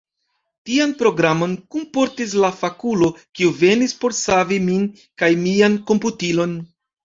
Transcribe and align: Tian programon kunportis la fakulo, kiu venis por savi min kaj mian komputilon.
Tian 0.69 0.95
programon 1.01 1.53
kunportis 1.75 2.33
la 2.45 2.51
fakulo, 2.63 3.11
kiu 3.41 3.53
venis 3.61 3.95
por 4.03 4.19
savi 4.23 4.61
min 4.67 4.91
kaj 5.25 5.33
mian 5.47 5.81
komputilon. 5.93 6.61